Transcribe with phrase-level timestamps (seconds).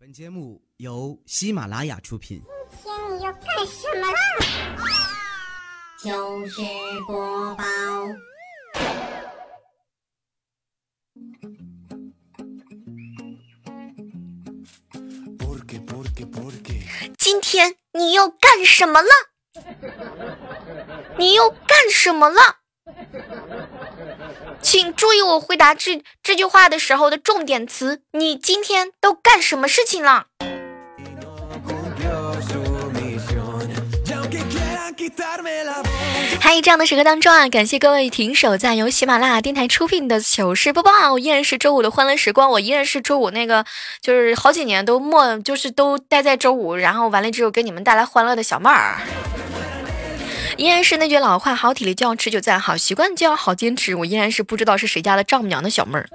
[0.00, 2.40] 本节目由喜马拉雅出品。
[2.82, 4.18] 今天你要干什么啦？
[6.02, 6.62] 就是
[7.06, 7.64] 播报。
[17.18, 19.10] 今天你要干什么了？
[21.18, 22.40] 你又干什么了？
[24.62, 28.00] 请注意我回答这这句话的时候的重点词。
[28.12, 30.26] 你今天都干什么事情了？
[36.40, 41.12] 嗨，这样的时刻当中啊，感谢各位停手在由喜马拉雅电台出品的糗事播报。
[41.12, 43.64] 我依然是周五的欢乐时光，我依然是周五那个，
[44.00, 48.98] 就是好几年都默，就是都待在周五，然后完了之后给你们带来欢乐的小妹儿。
[50.60, 53.94] 依然是那句老话，好体力就要持久战，好习惯就要好坚持。
[53.94, 56.06] 我依然是不知道是谁家的丈母娘的小妹儿。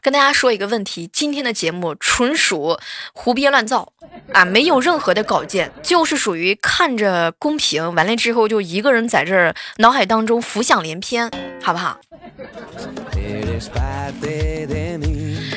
[0.00, 2.78] 跟大家说一个问题，今天的节目纯属
[3.12, 3.92] 胡编乱造
[4.32, 11.30] 啊，没有任何的稿件，就是属于看着公屏，完了之后就一个人在这儿脑海当中浮想联翩，
[11.62, 11.98] 好不好？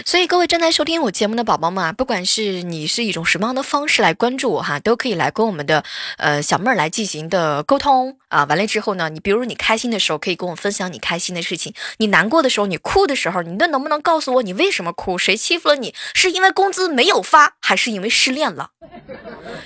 [0.06, 5.84] 所以各位正在收听我节目的宝宝们啊，不管是你是一种什么样的方式来关注我哈，都可以来跟我们的
[6.18, 8.44] 呃小妹儿来进行的沟通啊。
[8.46, 15.18] 完了之后呢，你比如你开心的时候可以跟我分享你开心的事情，你难过的时候，你哭的时候，你那能不能告诉我你为什么哭？
[15.18, 15.96] 谁欺负了你？
[16.14, 18.55] 是因为工资没有发，还是因为失恋了？
[18.56, 18.72] 了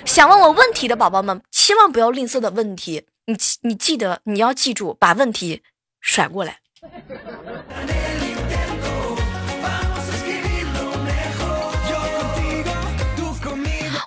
[0.04, 5.62] 想问我问题的宝宝们，千万不要吝啬的问题，你你记得你要记住，把问题
[6.00, 6.58] 甩过来。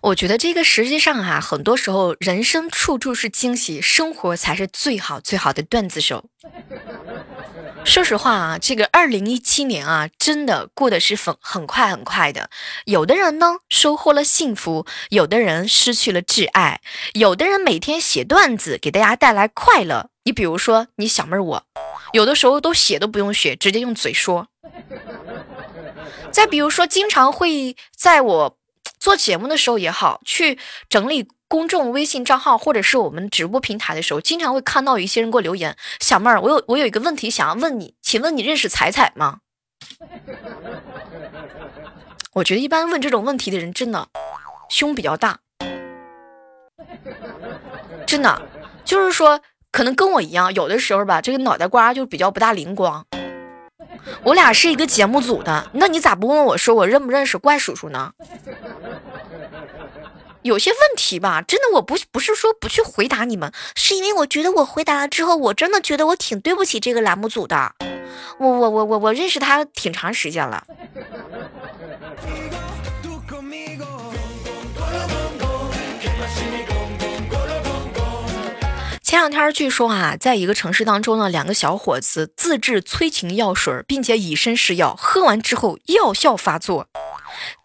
[0.01, 6.25] 我觉得这个实际上哈，很多时候人生处处是惊喜，生活才是最好最好的段子手。
[7.85, 12.49] 说实话啊，这个二零一七年啊，真的过得是很很快很快的。
[12.85, 16.81] 有的人呢收获了幸福，有的人失去了挚爱，
[17.13, 20.09] 有的人每天写段子给大家带来快乐。
[20.23, 21.63] 你比如说你小妹儿我，
[22.13, 24.47] 有的时候都写都不用写，直接用嘴说。
[26.31, 28.57] 再比如说，经常会在我。
[28.99, 39.37] 做节目的时候也好，去整理公众微信账号或者是我们直播平台的时候，经常会看到一些人给我留言：“小妹儿，我有我有一个问题想要问你，请问你认识彩彩吗？”
[42.33, 44.07] 我觉得一般问这种问题的人真的
[44.67, 45.37] 胸比较大，
[48.07, 48.41] 真的
[48.83, 49.39] 就是说
[49.71, 53.05] 可能跟我一样，有的时候吧，这个脑袋瓜就比较不大灵光。
[54.23, 58.11] 我俩是一个节目组的，那你咋不问我说我认不认识怪叔叔呢？
[60.43, 67.73] 有些问题吧，真的我不不是说不去回答你们，是因为我觉得我回答了之后，我真的觉得我挺对不起这个栏目组的。
[68.37, 70.63] 我我我我我认识他挺长时间了。
[79.01, 86.87] 前两天据说啊，在一个城市当中呢，两个小伙子自制催情药水，并且以身试药，喝完之后药效发作。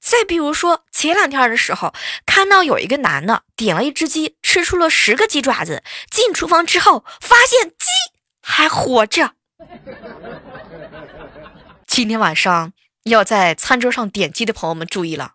[0.09, 1.93] 再比如说，前两天的时候，
[2.25, 7.85] 看到有一个男的点了一只鸡，吃出了十个鸡爪子，进厨房之后发现鸡
[8.41, 9.33] 还活着。
[11.87, 15.33] 今天晚上要在餐桌上点鸡的朋友们注意了。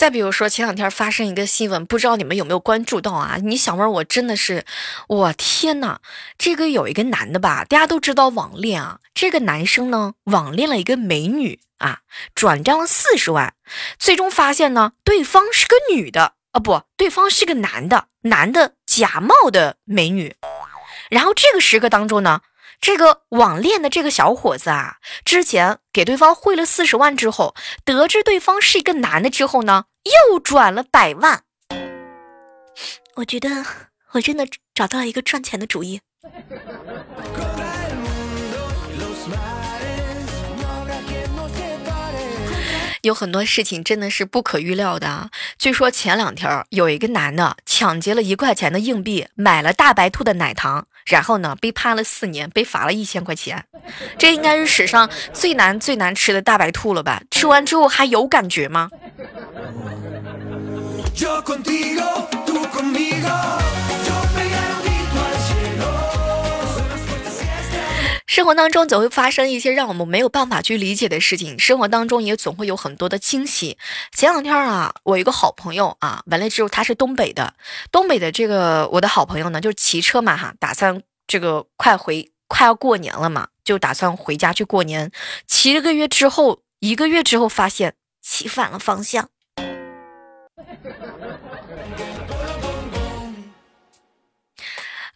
[0.00, 3.36] 再比如说，前两天发生一个新闻，不知道你们有没有关注到啊？
[3.44, 4.64] 你小妹，我真的是，
[5.08, 6.00] 我天哪！
[6.38, 9.00] 这个有一个男的吧，大家都知道网恋啊。
[9.12, 11.98] 这个男生呢，网恋了一个美女啊，
[12.34, 13.52] 转账了四十万，
[13.98, 20.34] 最终发现呢，对方是个女的啊，不对方是个男的，男的假冒的美女。
[21.10, 22.40] 然后这个时刻当中呢。
[22.80, 27.54] 这个网恋的这个小伙子啊，之前给对方汇了四十万之后，
[27.84, 29.84] 得知对方是一个男的之后呢，
[30.30, 31.42] 又转了百万。
[33.16, 33.48] 我觉得
[34.12, 36.00] 我真的找到了一个赚钱的主意。
[43.02, 45.30] 有很多事情真的是不可预料的。
[45.58, 53.64] 据说前两天有一个男的抢劫了一块钱的硬币，买了大白兔的奶糖，然后呢被判了四年，被罚了一千块钱。
[54.18, 57.22] 这应该是史上最难最难吃的大白兔了吧？
[57.30, 58.90] 吃完之后还有感觉吗？
[68.30, 73.76] 生活当中总会发生一些让我们没有办法去理解的事情，生活当中也总会有很多的惊喜。
[74.12, 77.54] 前两天啊，我一个好朋友啊，完了之后他是东北的，
[77.90, 85.10] 东北的这个我的好朋友呢，就骑车嘛哈，打算这个快回快要过年了嘛，就打算回家去过年。
[85.48, 89.28] 骑了个月之后，一个月之后发现骑反了方向。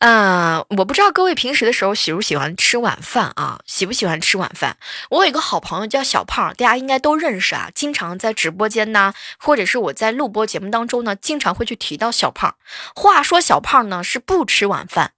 [0.06, 3.58] 嗯，我不知道各位平时的时候喜不喜欢吃晚饭啊？
[3.64, 4.76] 喜不喜欢吃晚饭？
[5.08, 12.56] 我有一个好朋友叫小胖，大家应该都认识啊，经常在直播间呢，或者是我在录播节目当中呢，经常会去提到小胖。
[12.94, 15.12] 话说小胖呢是不吃晚饭，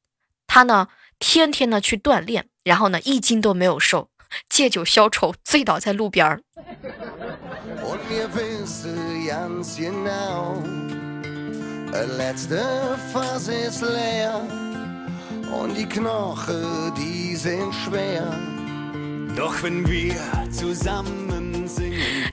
[0.46, 0.86] 他呢
[1.18, 4.10] 天天呢去锻炼，然后呢一斤都没有瘦，
[4.48, 6.42] 借酒消愁，醉倒在路边儿。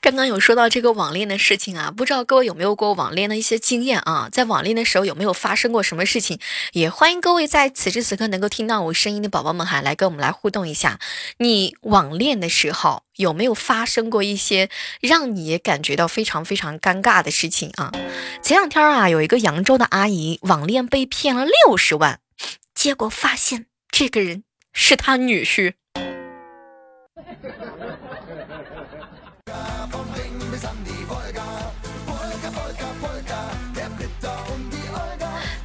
[0.02, 4.30] 刚刚有说到这个网恋的事情啊，不知道各位有没有过网恋的一些经验啊？
[4.32, 6.40] 在网恋的时候有没有发生过什么事情？
[6.74, 11.00] 也欢迎各位在此时此刻能够听到我声音的宝宝们哈，来跟我们来互动一下。
[11.38, 14.70] 你网恋的时候有没有发生过一些
[15.00, 17.92] 让你感觉到非常非常尴尬的事情啊？
[18.42, 22.23] 前两天啊，有一个扬州的阿姨网恋被骗了六十万。
[22.84, 24.44] 结果发现这个人
[24.74, 25.76] 是他女婿。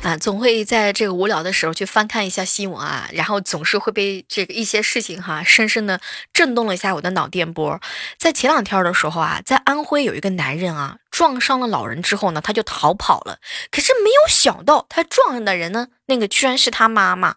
[0.09, 6.01] 啊，总会在这个无聊的时候去翻看一下新闻啊，然后总是会被这个一些事情哈，深深的
[6.33, 7.79] 震动了一下我的脑电波。
[8.17, 13.39] 在前两天的时候啊，在安徽有一个男人啊，撞伤了老人之后呢，他就逃跑了。
[13.71, 17.35] 可是没有想到，他撞上的人呢，那个居然是他妈妈。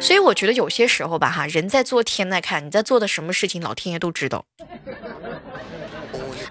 [0.00, 4.46] 所以我觉得有些时候吧，哈，人在做天在看，你在做的什么事情，老天爷都知道。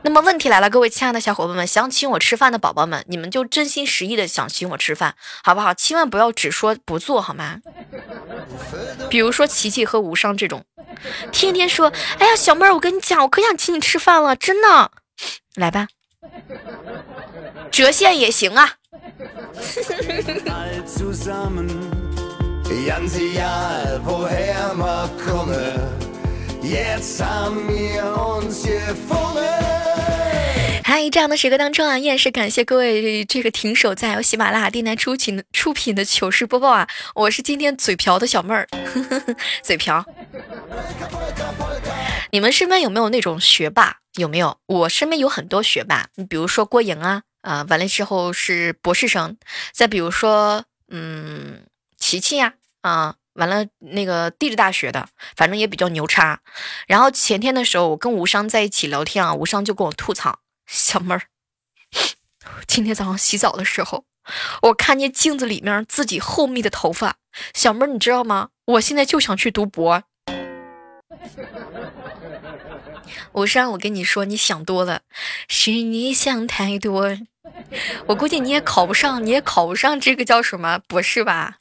[0.05, 5.73] 那么问题来了，各位亲爱的小伙伴们，想请我吃饭的宝宝们，你们就真心实意的想请我吃饭，好不好？
[5.73, 7.59] 千万不要只说不做好吗？
[9.09, 10.63] 比如说琪琪和无伤这种，
[11.31, 14.91] 天天说，哎呀，小妹儿，我跟你讲，我可想请你吃饭了，真的，
[15.57, 15.87] 来吧，
[17.71, 18.73] 折现也行啊。
[30.83, 36.87] 嗨，这样的时刻当中啊，依然是感谢各位这个停手在由喜马拉雅电台出品出品的糗事播报啊！
[37.13, 38.67] 我是今天嘴瓢的小妹儿，
[39.61, 40.03] 嘴瓢。
[42.31, 43.97] 你们身边有没有那种学霸？
[44.15, 44.57] 有没有？
[44.65, 49.37] 我身边有很多学霸，你比如说郭莹啊，啊，完了之后是博士生，
[49.71, 51.61] 再比如说，嗯，
[51.99, 56.41] 琪琪呀，啊，完了那个地质大学的，反正也比较牛叉。
[56.87, 60.39] 然后前天的时候，我跟吴商在一起聊天啊，吴商就跟我吐槽。
[60.65, 61.21] 小妹儿，
[62.67, 64.05] 今天早上洗澡的时候，
[64.63, 67.17] 我看见镜子里面自己厚密的头发。
[67.53, 68.49] 小妹儿，你知道吗？
[68.65, 70.03] 我现在就想去读博。
[73.33, 75.01] 吴山，我跟你说，你想多了，
[75.47, 77.17] 是你想太多。
[78.07, 81.57] 我估计你也考不上，你也考不上这个叫什么博士吧。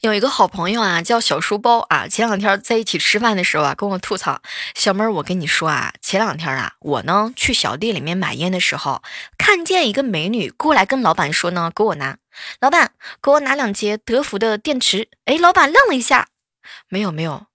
[0.00, 2.06] 有一个好朋友啊，叫小书包啊。
[2.06, 4.40] 前两天在一起吃饭的时候啊，跟我吐槽
[4.76, 9.02] ：“小妹儿，我跟你说啊，前两天啊，我呢去小店里面买烟的时候，
[9.36, 12.16] 看见一个美女过来跟老板说呢，给我拿，
[12.60, 15.08] 老板给我拿两节德芙的电池。
[15.24, 16.28] 哎，老板愣了一下，
[16.88, 17.46] 没有没有，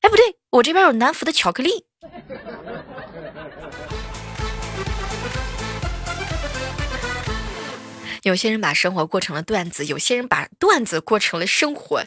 [0.00, 1.84] 哎不对，我这边有南孚的巧克力。”
[8.22, 12.02] 有些人把生活过成了段子，有些人把段子过成了生活。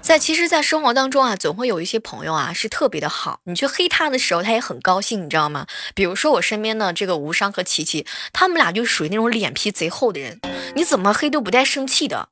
[0.00, 5.66] 在其实，在生活当中啊，总会有一些朋友啊是特别的好，你去黑他的时候，他也很高兴，你知道吗？
[5.94, 10.38] 比如说我身边的这个无伤和琪琪，他们俩就属于那种脸皮贼厚的人，
[10.74, 12.28] 你怎么黑都不带生气的。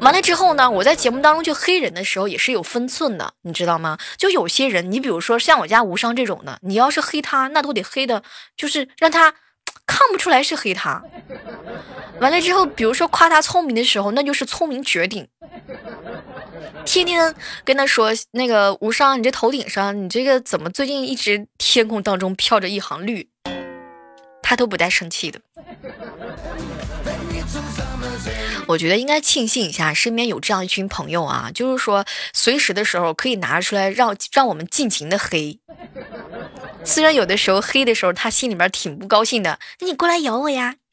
[0.00, 3.98] 完了之后呢，我在节目当中去黑人的时候也是有分寸的，你知道吗？
[4.16, 8.22] 就有些人，你比如说像我家无伤这种的，你要是黑他，那都得黑的，
[8.56, 9.34] 就是让他。
[9.86, 11.02] 看不出来是黑他，
[12.20, 15.26] 完了之后，比如说夸他聪明的时候，那就是聪明绝顶。
[16.84, 17.34] 天天
[17.64, 23.28] 跟他说那个无伤，你这头顶上，你这个怎么最近一直天空当中飘着一行绿，
[24.42, 25.40] 他都不带生气的。
[28.66, 35.58] 我觉得应该庆幸一下，身边有这样一群朋友啊，就是说随时的时候可以拿出来让让我们尽情的黑。
[36.84, 40.74] 虽然有的时候黑的时候他心里边挺不高兴的，那你过来咬我呀。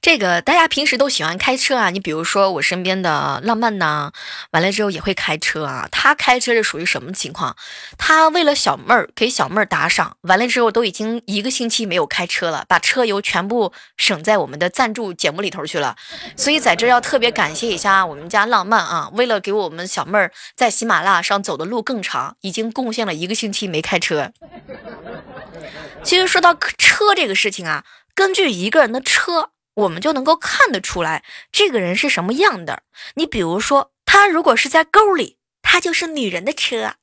[0.00, 4.12] 这个大家平时都喜欢开车啊，你比如说我身边的浪漫呢，
[4.50, 5.88] 完了之后也会开车啊。
[5.90, 7.56] 他开车是属于什么情况？
[7.98, 15.96] 他为了小妹儿给小妹儿打赏，完了之后都已经一个星期没有开车了，把车油全部省在我们的赞助节目里头去了。
[16.36, 24.32] 所以在这要特别感谢一下我们家浪漫啊，为了给我们小妹儿在喜马拉雅上走的路更长，已经贡献了一个星期没开车。
[26.02, 27.84] 其实说到车这个事情啊。
[28.16, 32.82] 根据一个人的车，我们就能够看得出来这个人是什么样的。
[33.16, 36.94] 你比如说，他如果是在沟里，他就是女人的车。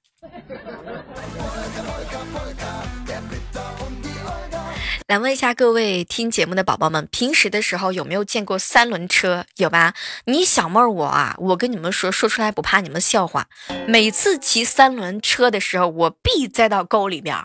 [5.08, 9.46] 来问一下各位听节目的宝宝们，平时的时候有没有见过三轮车？
[9.58, 9.94] 有吧？
[10.26, 13.48] 你小妹儿我啊，我跟你们说，说出来不怕你们笑话。
[13.86, 17.38] 每次骑三轮车的时候，我必栽到沟里边。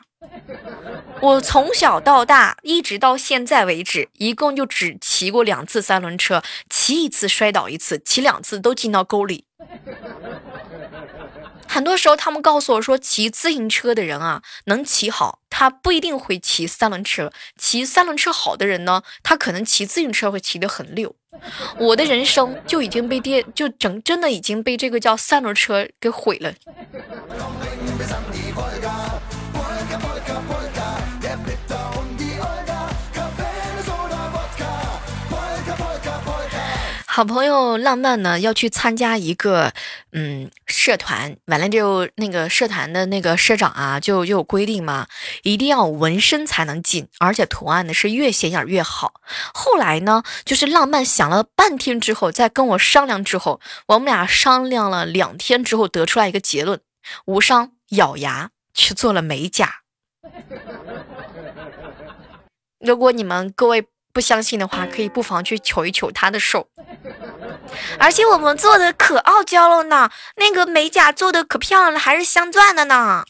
[1.21, 9.45] 我从小到大，一直到现在为止，一共就只骑过两次三轮车，骑一次摔倒一次，骑两次都进到沟里。
[11.67, 17.31] 很多时候，他们告诉我说，骑自行车的人啊，能骑好，他不一定会骑三轮车。
[17.59, 21.15] 骑三轮车好的人呢，他可能骑自行车会骑得很溜。
[21.79, 26.55] 我的人生就已经被电，就整真的已经被这个叫三轮车给毁了。
[37.19, 39.73] 好朋友浪漫呢要去参加一个
[40.13, 45.09] 嗯社团，完了就那个社团的那个社长啊就又有规定嘛，
[45.43, 49.15] 一定要纹身才能进，而且图案呢是越显眼越好。
[49.53, 56.81] 后来呢，就是浪漫想了半天之后，再跟我商量之后，我们俩商量了两天之后，得出来一个结论：
[57.25, 59.81] 无伤，咬牙去做了美甲。
[62.79, 63.89] 如果你们各位。
[64.19, 66.67] 不相信的话，可以不妨去瞅一瞅他的手，
[68.01, 73.23] 而且我们做的可傲娇了呢，那个美甲做的可漂亮了，还是镶钻的呢。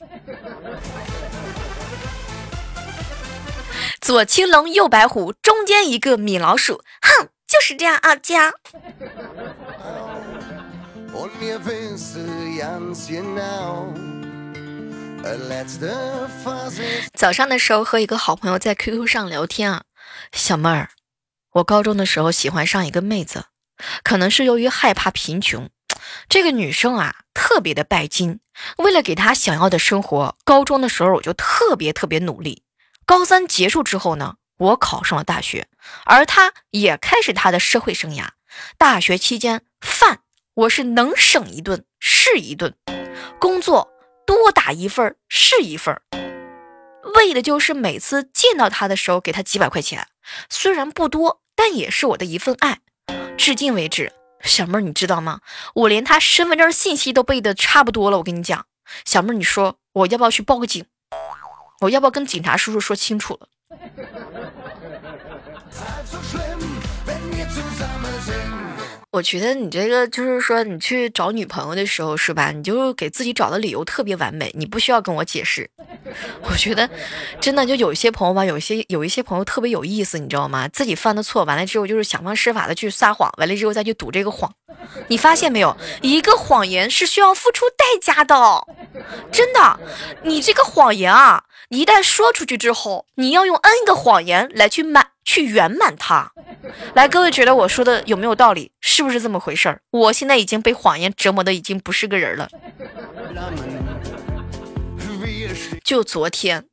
[4.00, 8.38] 左青龙，右白虎，中间一个米老鼠，哼，就是这样傲娇。
[17.12, 19.82] 早上的时候和一个好朋友在 QQ 上聊天啊。
[20.32, 20.90] 小妹儿，
[21.52, 23.46] 我高中的时候喜欢上一个妹子，
[24.02, 25.70] 可能是由于害怕贫穷，
[26.28, 28.40] 这个女生啊特别的拜金。
[28.78, 32.62] 为了给她想要的生活，高中的时候我就特别特别努力。
[33.06, 35.68] 高三结束之后呢，我考上了大学，
[36.04, 38.28] 而她也开始她的社会生涯。
[38.76, 40.20] 大学期间，饭
[40.54, 42.74] 我是能省一顿是一顿，
[43.38, 43.88] 工作
[44.26, 46.00] 多打一份是一份。
[47.14, 50.06] 为的就是每次见到他的时候给他几百块钱，
[50.48, 52.78] 虽然不多，但也是我的一份爱。
[53.36, 54.12] 至今为止，
[54.42, 55.40] 小妹儿你知道吗？
[55.74, 58.18] 我连他身份证信息都背的差不多了。
[58.18, 58.66] 我跟你讲，
[59.04, 60.84] 小妹儿，你说我要不要去报个警？
[61.80, 63.48] 我要不要跟警察叔叔说清楚了？
[69.10, 72.50] 我觉得你这个就是说，你去找女朋友的时候是吧？
[72.50, 75.70] 你就给自己找的理由特别完美，你不需要跟我解释。
[76.42, 76.88] 我觉得
[77.40, 80.68] 真的就有一些朋友吧，有一些有一些朋友特别有意思，你知道吗？
[80.68, 84.52] 自己犯的错完了之后，就是想方设法的去撒谎，完了之后再去赌这个谎。
[85.08, 85.76] 你发现没有？
[86.02, 88.34] 一个谎言是需要付出代价的，
[89.30, 89.78] 真的。
[90.22, 96.32] 你这个谎言啊，一旦说出去之后，你要用 N 个谎言来去满去圆满它。
[96.94, 98.70] 来，各位觉得我说的有没有道理？
[98.80, 99.80] 是不是这么回事儿？
[99.90, 102.48] 我现在已经被谎言折磨的已经不是个人了。
[105.84, 106.68] 就昨天，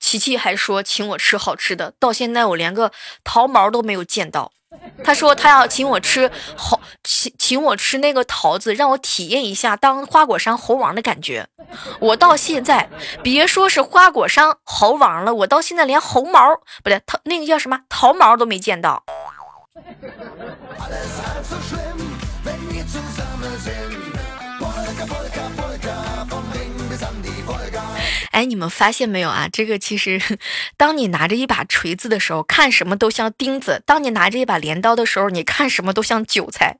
[0.00, 2.92] 琪琪还说请我吃好吃的，到现在我连个
[3.24, 4.52] 桃毛都没有见到。
[5.02, 11.48] 他说他要请我吃好，请请我吃那个桃子，让我体验一下当花果山猴王的感觉。
[12.00, 12.90] 我到现在
[13.22, 19.02] 别说是花果山猴王了，我到现在连猴毛不对，桃那个叫什么桃毛都没见到。
[28.30, 29.48] 哎，你们发现没有啊？
[29.52, 30.20] 这个其实，
[30.76, 36.76] 当你拿着一把锤子的时候，看什么都像钉子；当你拿着一把镰刀的时候，你看什么都像韭菜。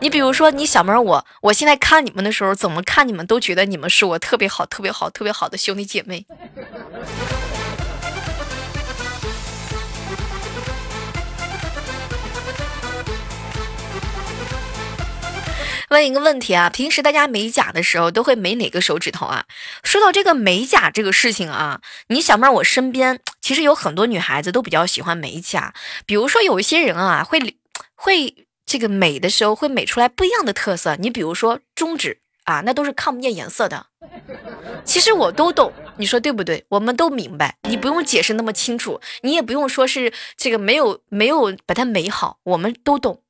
[0.00, 6.26] 你比如说，你小妹儿，我我现在看你们的时候，怎么看你们都觉得你们是我特别好、特别好、特别好的兄弟姐妹。
[15.92, 19.44] 问一个问题啊，平时大家美甲的时候都会美哪个手指头啊？
[19.84, 25.74] 说到这个美甲这个事情啊，你小妹，我身边其实有很多女孩子都比较喜欢美甲，
[26.06, 27.56] 比如说有一些人啊，会
[27.94, 30.96] 会这个美的时候会美出来不一样的特色。
[30.96, 33.86] 你比如说中指啊，那都是看不见颜色的。
[34.84, 36.64] 其实我都懂，你说对不对？
[36.70, 43.20] 我们都明白，你不用解释那么清楚，你也不用说是这个没有没有把它美好，我们都懂。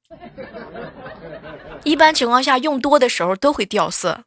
[1.85, 4.23] 一般情况下，用多的时候都会掉色。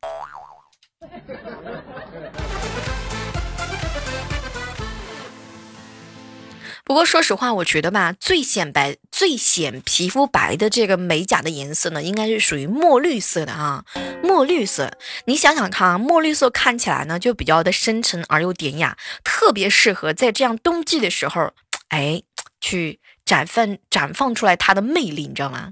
[6.83, 13.83] 不过说实话，我觉得吧，最显白、最显皮肤白的这个美甲的颜色呢，应该是属于墨绿色的啊。
[14.21, 14.95] 墨绿色，
[15.25, 21.53] 你想想看啊，墨绿色看起来呢就比较的深沉而又典雅，特别适合在这样冬季的时候，
[21.88, 22.21] 哎，
[22.62, 23.00] 去。
[23.25, 25.72] 绽放绽放出来它的魅力，你知道吗？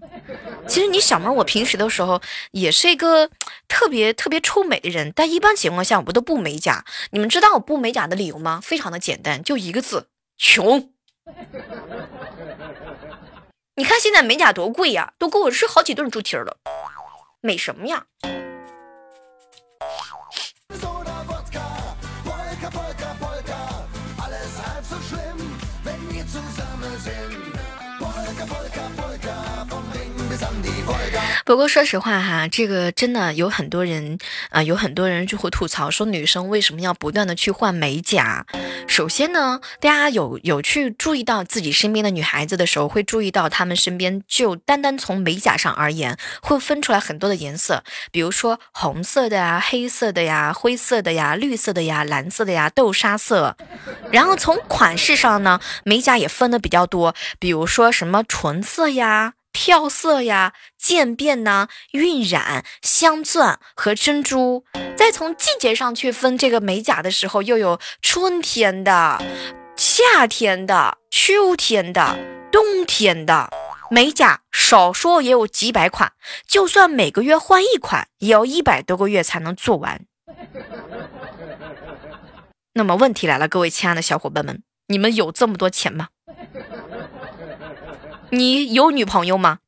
[0.67, 3.29] 其实你小妹，我平时的时候也是一个
[3.67, 6.83] 特别特别臭美的人，但一般情况下我都不美甲。
[7.11, 8.59] 你们知道我不美甲的理由吗？
[8.63, 10.07] 非常的简单，就一个字：
[10.37, 10.89] 穷。
[13.75, 16.57] 你看现在美甲多贵呀，都够我吃好几顿猪蹄了，
[17.41, 18.05] 美什么呀？
[31.45, 34.17] 不过说实话哈，这个真的有很多人
[34.49, 38.45] 啊，有很多人就会吐槽说，女生为什么要不断的去换美甲？
[38.87, 53.57] 首先呢，大家有有去注意到自己身边的女孩子的时候，会注意到她们身边就单单从美甲上而言，会分出来很多的颜色，比如说红色的呀、黑色的呀、灰色的呀、绿色的呀、蓝色的呀、豆沙色。
[54.11, 59.33] 然后从款式上呢，美甲也分的比较多，比如说什么纯色呀。
[59.53, 64.65] 跳色呀，渐变呐，晕染、镶钻和珍珠。
[64.97, 69.21] 再从季节上去分这个美甲的时候，又有春天的、
[69.77, 72.17] 夏天的、秋天的、
[72.51, 73.49] 冬天的
[73.89, 76.11] 美甲，少说也有几百款。
[76.47, 80.05] 就算每个月换一款，也要一百多个月才能做完。
[82.73, 86.09] 那么问题来了，各位亲爱的小伙伴们，你们有这么多钱吗？
[88.35, 89.59] 你有女朋友吗？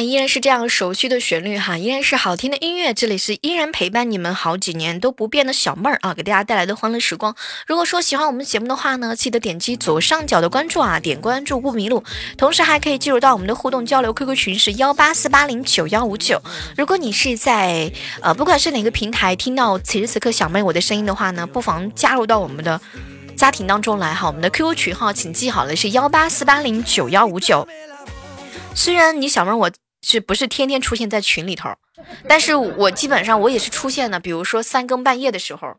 [0.00, 2.94] 依然是这样熟悉的旋律哈，依然是好听的音乐。
[2.94, 7.34] 这里是依然陪伴你们好几年都不变的小妹儿啊，给大家带来的欢乐时光。
[7.66, 12.02] 如果说喜欢我们节目的话呢，记得点击左上角的关注啊，点关注不迷路。
[12.36, 16.40] 同时还可以进入到我们的互动交流 QQ 群是幺八四八零九幺五九。
[16.76, 22.80] 如果你是在呃不管是哪个平台听到此时此刻小妹我的声音的话呢，不妨加入到我们的
[23.36, 24.26] 家庭当中来哈。
[24.26, 27.66] 我们的 QQ 群号请记好了是幺八四八零九幺五九。
[28.72, 29.70] 虽然你小妹我
[30.02, 31.70] 是不是天天出现在群里头，
[32.28, 35.76] 但是我基本上我也是出现的，比如说三更半夜的时候。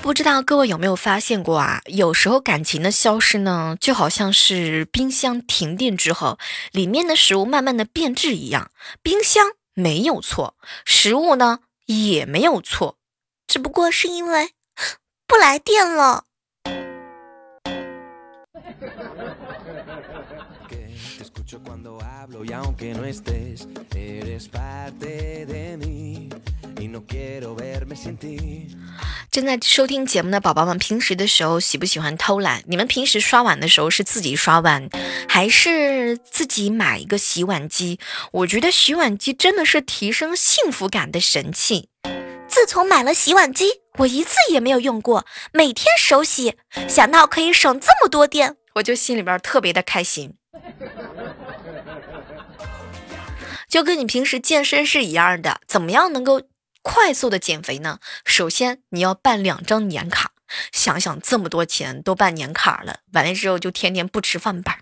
[0.00, 1.82] 不知道各位有没有发现过啊？
[1.84, 6.38] 有时候感情的消失呢，就好像是冰箱停电之后，
[6.72, 8.70] 里面的食物慢慢的变质一样。
[9.02, 12.96] 冰箱没有错，食物呢也没有错，
[13.46, 14.52] 只不过是因为
[15.26, 16.24] 不来电了。
[29.30, 32.62] 正在收听节目的宝宝们，平时的时候喜不喜欢偷懒？
[32.66, 34.88] 你们平时刷碗的时候是自己刷碗，
[35.28, 37.98] 还是自己买一个洗碗机？
[38.32, 41.88] 我觉得洗碗机真的是提升幸福感的神器。
[42.48, 43.66] 自从买了洗碗机，
[43.98, 46.56] 我一次也没有用过，每天手洗，
[46.88, 50.34] 想到可以省这么多电，我就心里边特别的开心。
[53.68, 56.42] 就跟你平时健身是一样的，怎么样能够
[56.82, 57.98] 快速的减肥呢？
[58.24, 60.30] 首先你要办两张年卡，
[60.72, 64.78] 想想这么多钱都办年卡了，完了之后就天天不吃饭吧。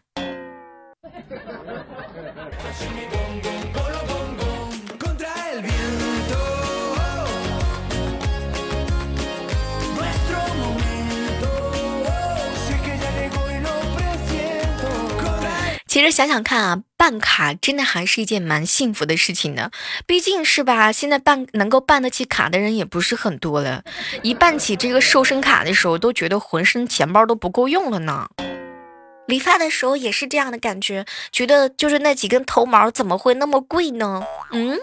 [15.96, 19.70] 其实想想看啊，办卡真的还是一件蛮幸福的事情的。
[20.04, 23.82] 毕竟是吧，现在办能够办得起卡的人也不是很多了。
[24.22, 28.28] 一办起这个瘦身卡的时候，都觉得浑身钱包都不够用了呢。
[29.26, 34.22] 理发的时候也是这样的感觉，觉得就是那几根头毛怎么会那么贵呢？
[34.52, 34.78] 嗯。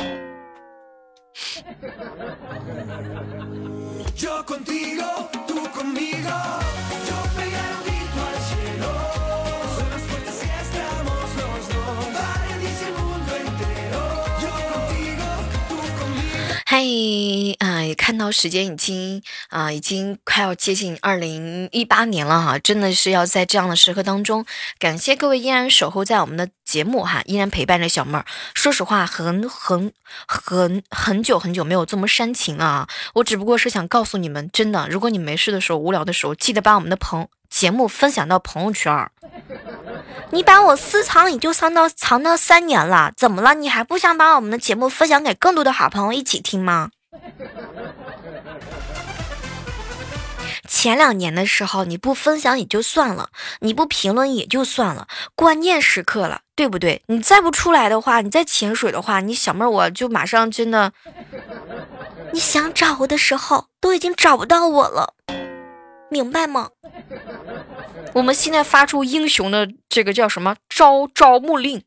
[16.75, 16.81] 嗨，
[17.59, 24.43] 啊，看到时间已经啊，已经快要接近二零一八年了哈，真的是要在这样的时刻当中，
[24.79, 28.25] 感谢各位依然守候在我们的节目哈，依然陪伴着小妹儿。
[28.55, 29.93] 说实话，很很
[30.27, 32.89] 很很久很久没有这么煽情了啊！
[33.13, 39.11] 我只不过是想告诉你们，真的，如果你没事的时候、无聊的时候，记得把我们的朋节目分享到朋友圈。
[40.31, 43.53] 你把我私藏已经藏到藏到三年了，怎么了？
[43.53, 46.89] 你还不想把我们的节目分享给更多的好朋友一起听吗？
[50.67, 57.03] 前两年的时候你不分享也就算了，你不评论也就算了，关键时刻了，对不对？
[57.05, 60.91] 你再不出来的话，你再潜水的话，你小妹我就马上真的，
[62.31, 65.13] 你想找我的时候都已经找不到我了，
[66.09, 66.71] 明白吗？
[68.13, 71.83] 我们现在发出英雄的这个叫什么招招募令？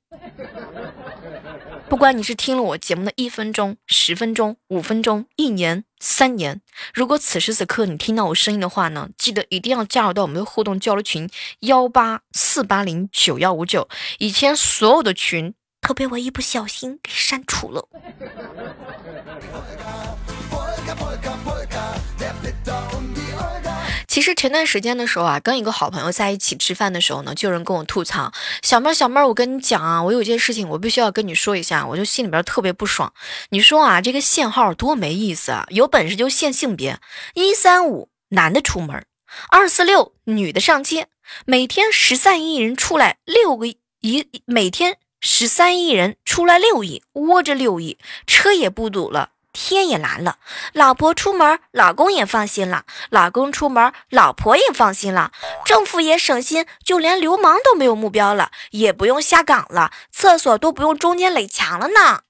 [1.88, 6.60] 不管你是听了我节目的一分钟、十分钟、五分钟、一年、三年，
[6.92, 13.88] 如果此时此刻你听到我声音的话呢，记得一定要加入到我们的互动交流群幺八四八零九幺五九。
[14.18, 17.88] 以前所有的群都被我一不小心给删除了。
[24.16, 28.32] 其实前段时间的时候啊，跟一个好朋友在一起吃饭的时候呢，就有人跟我吐槽
[28.64, 33.12] ：“小妹儿，小妹儿，我跟你讲啊，我有件事情，我必须要跟你说一下。”我就心里边特别不爽。
[33.50, 35.66] 你说啊，这个限号多没意思啊！
[35.68, 36.98] 有本事就限性别，
[37.34, 39.04] 一三五男的出门，
[39.50, 41.08] 二四六女的上街，
[41.44, 49.32] 每天十三亿人出来六个一，每天十三亿人出来六亿，窝着六亿，车也不堵了。
[49.58, 50.36] 天也蓝了，
[50.74, 55.32] 老婆出门，老公也放心了；老公出门，老婆也放心了。
[55.64, 62.20] 政府也省心，就连流氓都没有目标了，也不用下岗了，厕所都不用中间垒墙了呢。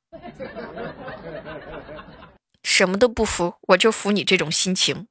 [2.63, 5.09] 什么都不服，我就服你这种心情。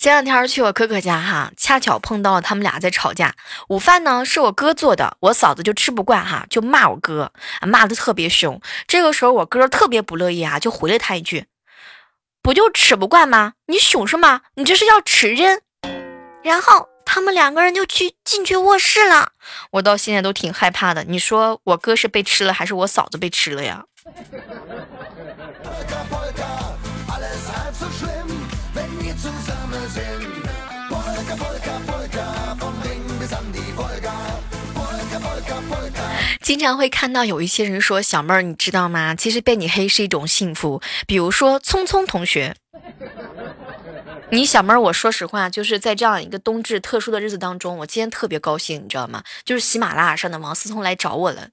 [0.00, 3.34] 前两天去我哥哥家哈，恰巧碰到了他们俩在吵架。
[3.68, 7.30] 午饭呢是我哥做的，我嫂子就吃不惯哈，就骂我哥，
[7.68, 8.58] 骂的特别凶。
[8.86, 11.44] 这个时候我哥特别不乐意啊，就回了他一句
[12.40, 13.52] ：“不就吃不惯吗？
[13.66, 14.40] 你凶什么？
[14.54, 15.60] 你这是要吃人？”
[16.42, 19.32] 然后他们两个人就去进去卧室了。
[19.72, 21.04] 我到现在都挺害怕的。
[21.04, 23.84] 你说我哥是被吃了，还是我嫂子被吃了呀？
[36.42, 39.14] 经常会看到有一些人说：“小妹儿，你知道吗？
[39.14, 42.56] 其实被你黑是一种幸福。”比如说聪聪同学，
[44.30, 49.22] 你小妹儿，我说实话，就是在这样一个冬至特殊的日子当中，我今天特别高兴，你知道吗？
[49.44, 51.48] 就是喜马拉雅上的王思聪来找我了。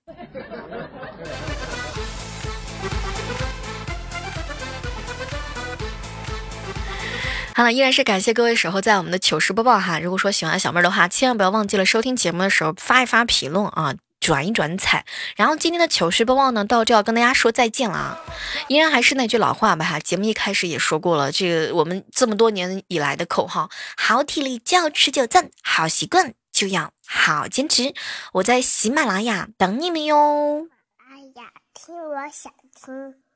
[7.53, 9.99] 好了，依然是感谢各位守候在我们的糗事播报哈。
[9.99, 13.95] 如果说喜欢小妹儿的话，千万不要忘记了收听节目的时候发一发评论啊，
[14.27, 15.05] 转一转彩。
[15.37, 18.19] 然后今天的糗事播报呢，到这要跟大家说再见了啊。
[18.67, 27.93] 依然还是那句老话吧哈，节目一开始也说过了，这个我们这么多年以来的口号：好体力就要持久战，好习惯就要好坚持。
[28.33, 30.67] 我在喜马拉雅等你们哟。
[30.97, 33.26] 哎呀，听我想听。